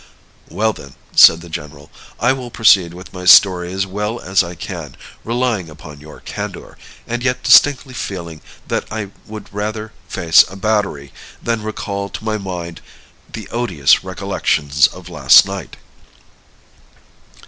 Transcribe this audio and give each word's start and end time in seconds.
"Well, 0.49 0.73
then," 0.73 0.95
said 1.15 1.41
the 1.41 1.47
general, 1.49 1.91
"I 2.19 2.33
will 2.33 2.49
proceed 2.49 2.91
with 2.91 3.13
my 3.13 3.25
story 3.25 3.71
as 3.71 3.85
well 3.85 4.19
as 4.19 4.41
I 4.43 4.55
can, 4.55 4.97
relying 5.23 5.69
upon 5.69 5.99
your 6.01 6.19
candor; 6.21 6.75
and 7.05 7.21
yet 7.21 7.43
distinctly 7.43 7.93
feeling 7.93 8.41
that 8.67 8.91
I 8.91 9.11
would 9.27 9.53
rather 9.53 9.93
face 10.09 10.43
a 10.49 10.55
battery 10.55 11.13
than 11.39 11.61
recall 11.61 12.09
to 12.09 12.23
my 12.23 12.39
mind 12.39 12.81
the 13.31 13.47
odious 13.49 14.03
recollections 14.03 14.87
of 14.87 15.07
last 15.07 15.45
night." 15.45 15.77